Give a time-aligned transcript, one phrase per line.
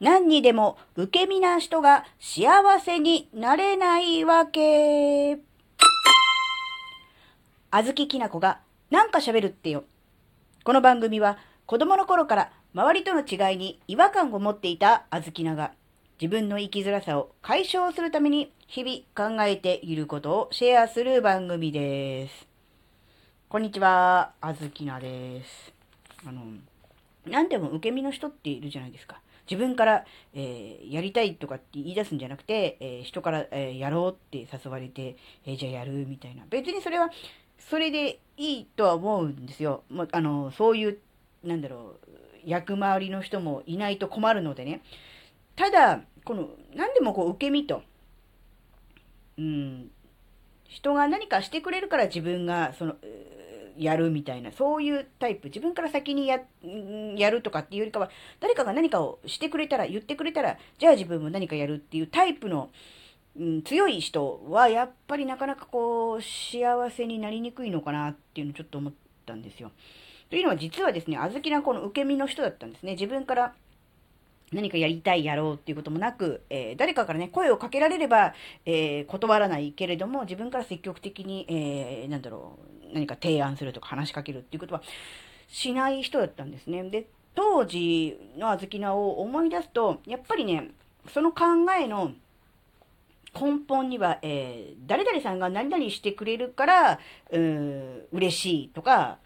[0.00, 2.48] 何にでも受け身な人が幸
[2.80, 5.38] せになれないわけ。
[7.70, 8.60] あずききなこが
[8.90, 9.84] なんか喋るってよ。
[10.64, 15.72] この番組は子供の頃から周りとの違いに違和感を持っていたあずきなが
[16.20, 22.46] 自分の生きづらさを解消するために日々考えていることをシェアする番組です。
[23.48, 25.72] こんにちは、あずきなです。
[26.26, 26.42] あの、
[27.26, 29.20] 何でも受け身の人っているじゃないですか。
[29.50, 35.16] 自分から、えー、やりたいとかって言い出すんじゃなくて、えー、人から、えー、やろうって誘われて、
[35.46, 36.44] えじゃあやるみたいな。
[36.48, 37.10] 別にそれは、
[37.58, 39.84] それでいいとは思うんですよ。
[39.90, 40.98] まあの、そういう、
[41.42, 42.08] なんだろう、
[42.44, 44.82] 役回りの人もいないと困るのでね。
[45.56, 47.82] ただ、この、何でもこう、受け身と、
[49.38, 49.90] うん、
[50.68, 52.96] 人が何かしてくれるから自分が、その、
[53.76, 55.48] やるみたいな、そういうタイプ。
[55.48, 56.40] 自分から先にや、
[57.16, 58.10] やるとかっていうよりかは、
[58.40, 62.70] 誰かが何かをしてくれたら、言ってくれたら、じゃあ自分も何かやるっていうタイプの、
[63.38, 68.92] うん、強い人は、やっぱりなかなかこう、幸せになりにくいのかなっていうのをちょっと思っ
[69.26, 69.72] たんですよ。
[70.30, 72.92] というのは実はですね、あずきなこの受け身の人だったんですね。
[72.92, 73.54] 自分から
[74.54, 82.58] 何かやりたいやろうっていうこともなく、えー、誰かからね、声をかけられれば、えー、断らないけれども、自分から積極的に、えー、なんだろ
[82.90, 84.82] う、何か提案するとか話しかけるっていうことは
[85.48, 86.82] しない人だったんですね。
[86.84, 90.70] で、当時のあずきなを思い出すと、やっぱりね、
[91.12, 91.44] その考
[91.78, 92.12] えの
[93.34, 96.98] 根本には、えー、誰々さんが何々してくれるから、
[97.30, 99.18] うー嬉しいとか、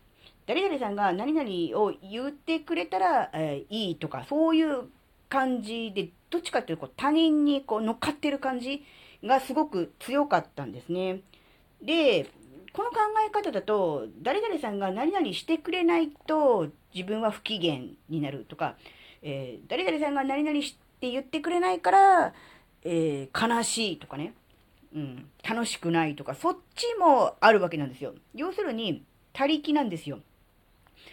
[0.47, 4.89] 誰々さんが何々を言ってくれたら、えー、いいとか、そういう
[5.29, 8.85] 感じで、どっちかっていうと他人にこう乗っかってる感じ
[9.25, 11.21] がすごく強かったんですね。
[11.83, 12.31] で、
[12.73, 18.77] この考え方だと、誰々さんが何々してくれないと自分は不機嫌になるとか、
[19.23, 22.35] えー、誰々さんが何々して言ってくれないから、
[22.85, 24.35] えー、悲しいとかね、
[24.95, 28.15] うん、楽しくないとか、そっちもあるわけなんですよ。
[28.35, 29.03] 要するに、
[29.33, 30.21] 他力なんですよ。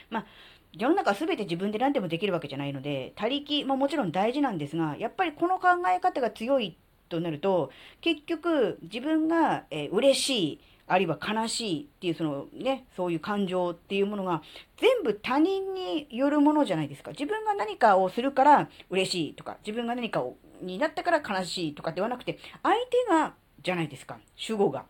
[0.09, 0.25] まあ、
[0.73, 6.77] 世の中全て自分で何でもできるわけじゃないので、他力ももちろん大事なんですが、やっぱりこの考え方が強い
[7.09, 7.71] となると、
[8.01, 14.43] 結局自分が、えー、嬉しい、あるいは悲しいっていうそのね、そういう感情っていうものが
[14.77, 17.11] 全部他人によるものじゃないですか。
[17.11, 23.33] 自分が何かをするから嬉しいとか、自分が何かをになったから悲しいとかではなくて、相手が
[23.63, 24.19] じゃないですか。
[24.35, 24.85] 主語が。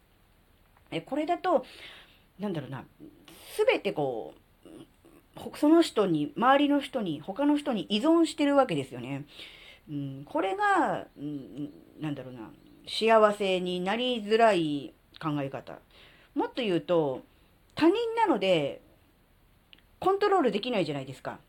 [0.91, 1.65] え、これだと、
[2.39, 2.83] なんだろうな、
[3.55, 4.69] すべてこう、
[5.55, 9.25] その人に、周りの人に、他の人に依存してるわけですよね。
[9.89, 12.51] うん、これが、うん、なんだろうな、
[12.87, 15.79] 幸せになりづらい考え方。
[16.33, 17.23] もっと言うと、
[17.75, 18.81] 他人なので、
[19.99, 21.39] コントロールできないじゃないですか。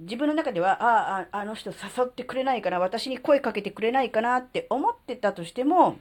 [0.00, 5.98] 自分の中では、ああ、あの人誘ってくれないかな、私に声かけてくれないかなって思ってたとしても、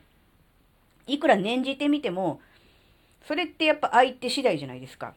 [1.07, 2.41] いくら念じてみても、
[3.28, 5.13] それってやっぱ相手次第じゃないですか。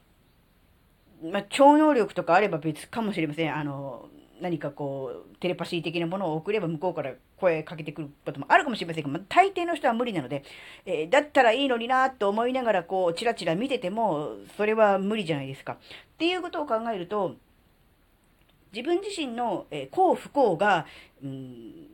[1.22, 3.54] まあ、超能力とかあれば別かもしれません。
[3.54, 4.08] あの、
[4.40, 10.44] 何かこう、テレパシー的なものを送れば向こうから声かけてくることもあるかもしれませんが、まあ、大抵の人は無理なので、
[10.84, 15.74] えー、だったらいいのになと思いながら、こう、チラチラ見てても、それは無理じゃないですか。
[15.74, 15.76] っ
[16.18, 17.36] ていうことを考えると、
[18.72, 20.86] 自分自身の、えー、幸不幸が、
[21.22, 21.88] うん、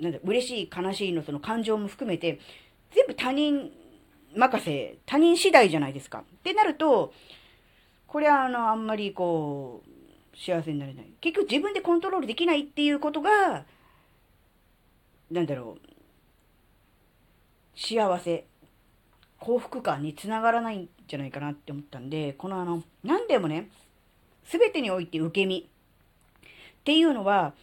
[0.00, 2.38] なんだ、嬉しい、悲しいのその感情も含めて、
[2.94, 3.72] 全部他人
[4.36, 6.20] 任せ、他人次第じゃないですか。
[6.20, 7.12] ってなると、
[8.10, 11.06] これはあの、あんまりこう、幸せになれない。
[11.20, 13.64] 結局自分でコントロールできないっていうことが、
[15.30, 18.46] なんだろう、幸せ、
[19.38, 23.70] 幸福感につながらないんじゃないかなって思ったんで、このあの、何でもね、
[24.44, 25.62] すべてにおいて受け身っ
[26.82, 27.54] ていうのは、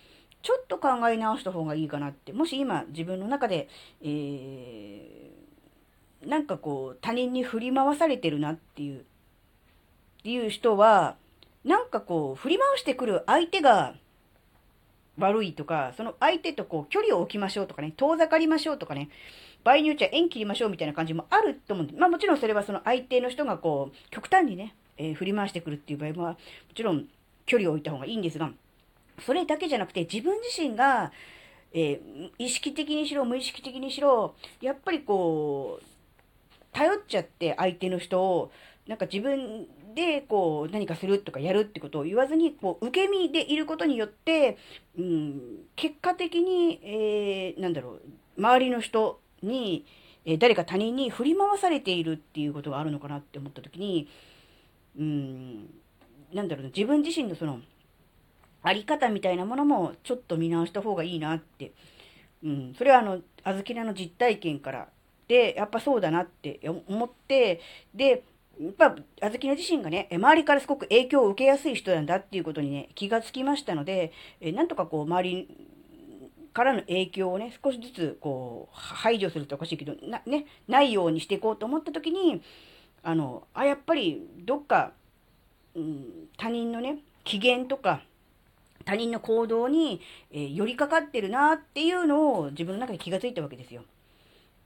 [0.44, 2.32] ちょっと考え直した方がいいかなって。
[2.32, 3.68] もし今自分の中で、
[4.02, 9.04] えー、なんかこう他人に振り回されてるなっていう
[10.28, 11.16] っていう人は、
[11.64, 13.96] なんかこう、振り回してくる相手が
[15.18, 19.08] 悪いとか、その相手とこう、距離を置きましょうとかね、遠ざかりましょうとかね、
[19.64, 26.38] 場合によっちゃ縁切りましょうみたいな感じもあると思うんで、まあもちろんそれはその相手の人がこう、極端にね、えー、振り回してくるっていう場合は、も
[26.76, 27.08] ちろん
[27.46, 28.52] 距離を置いた方がいいんですが、
[29.26, 31.14] それだけじゃなくて自分自身が、
[31.72, 35.86] えー、意識的にしろ、無意識的にしろ、やっぱりこう、
[36.74, 38.52] 頼っちゃって相手の人を、
[38.88, 44.58] なんか自分で、こう、何かするとかやるってことを言わずに、こう、受け身でいることによって、
[44.98, 45.42] うん、
[45.76, 48.02] 結果的に、えー、なんだろう、
[48.38, 49.86] 周りの人に、
[50.26, 54.08] えー、誰か他人に振り回されているっていうことがあるのかなって思った時に、
[54.98, 55.70] うん、
[56.34, 57.60] なんだろう、自分自身のその、
[58.64, 61.72] あり方みたいなものもちょっと見直した方がいいなって。
[62.44, 62.74] うん。
[62.78, 64.90] それはあの、あずきなの実体験から
[65.28, 67.62] で、やっぱそうだなって思って、
[67.94, 68.24] で、
[68.60, 74.12] やっぱ、あずきの自身がね、周りからすごく影響を受けやすい人なんだっていうことにね、気がつきましたので、
[74.42, 75.68] えなんとかこう、周り
[76.54, 82.42] からの影響をね、少しずつこう、排除するとおかしいけど、な、ね、ないようにしていこうと思った時に、
[83.04, 84.94] あの、あ、やっぱり、どっか、
[85.76, 86.06] うん、
[86.38, 88.02] 他人のね、機嫌とか、
[88.86, 90.02] 他人の行動に、
[90.32, 93.84] えー、寄りかかってるなっていうのを自分の中で気がついたわけですよ。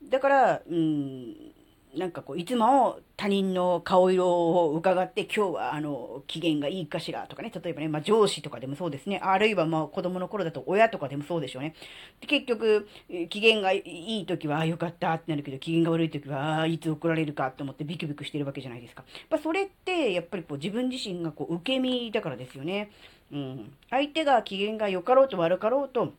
[0.04, 1.52] だから、うん、
[1.94, 11.74] なんかこう、いつも他人の顔色を伺って、今日はあの、機嫌がいいかしらとかね、例えばね、まあ上司とかでもそうですね、あるいはまあ子供の頃だと親とかでもそうでしょうね。
[12.20, 12.88] で結局、
[13.28, 19.02] 機嫌がいい時は、ああよかったってなるけど、機嫌が悪い時は、いつ怒られるかと思ってビクビクしてるわけじゃないですか。
[19.02, 22.90] やっぱそれって、やっぱりこう自分自身がこう受け身だからですよね。
[23.32, 23.72] うん。
[23.90, 26.14] 相手が機嫌が良かろうと悪かろうと、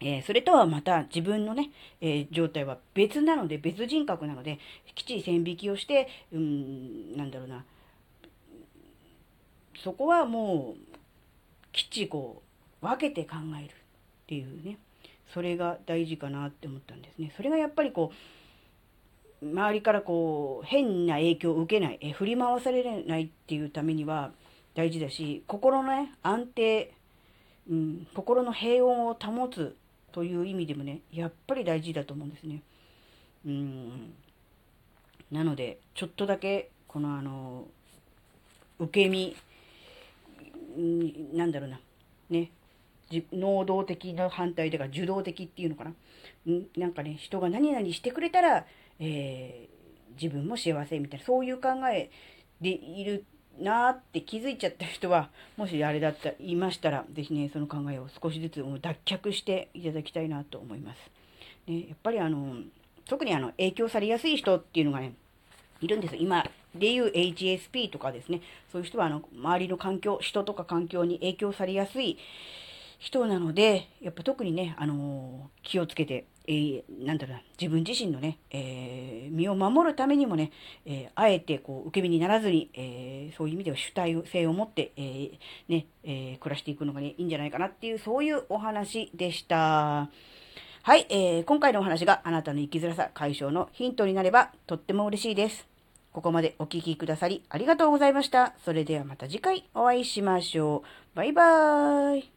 [0.00, 1.70] えー、それとはまた自分のね、
[2.00, 4.58] えー、状態は別なので、別人格なので、
[4.94, 7.64] きっちり線引きをして、うん、なんだろうな、
[9.82, 10.96] そこはもう、
[11.72, 12.42] きっちりこ
[12.82, 13.70] う、分けて考えるっ
[14.26, 14.78] ていうね、
[15.32, 17.32] それが大事かなって思ったんですね。
[17.36, 18.12] それがやっぱりこ
[19.42, 24.32] う、周りからこう、変な影響を受けない、え振り回されないっていうためには
[24.74, 26.92] 大事だし、心のね、安定、
[27.70, 29.76] うん、心の平穏を保つ
[30.12, 32.62] という意味でもね、やっぱり大事だと思うんですね。
[33.44, 34.14] うん。
[35.30, 37.66] なので、ちょっとだけ、このあの、
[38.78, 39.36] 受け身、
[41.34, 41.80] なんだろうな、
[42.30, 42.50] ね、
[43.32, 45.90] 能動的の反対だか受動的っていうのかな。
[46.50, 48.66] んなんかね、人が何々してくれたら、
[48.98, 52.10] えー、自分も幸せみたいな、そういう考え
[52.60, 53.24] でいる
[53.58, 60.98] なーって気づいちゃった人は、もしあれだった、言いましたら、是非ね、その考えを少しずつ脱却していただきたいなと思います。
[61.66, 62.56] ね、やっぱりあの、
[63.06, 65.14] 特にあの、影響されやすい人っていうのがね、
[65.80, 66.16] いるんです。
[66.16, 66.44] 今
[66.74, 72.18] でいう HSP とかですね、そういう人はあの、周りの環境、人とか環境に影響されやすい
[72.98, 80.52] 人なので、やっぱ特にね、あのー、気をつけて、えー、なんだろうな、自分自身のね、えー、身を守るためにもね、
[80.84, 85.30] えあえてこう、受け身にならずに、えそういう意味では主体性を持って、え
[85.68, 90.08] ね、え暮らしていくのがね、いいんじゃないかなっていう、そういうお話でした。
[90.86, 95.66] はい、えー、今回のお話があなたの生きづらさ解消のヒントになればとっても嬉しいです。
[96.12, 98.54] ここまでお聴きくださりありがとうございました。
[98.64, 101.16] それではまた次回お会いしましょう。
[101.16, 102.35] バイバーイ。